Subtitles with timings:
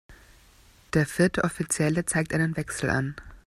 [0.95, 3.15] Der vierte Offizielle zeigt einen Wechsel an.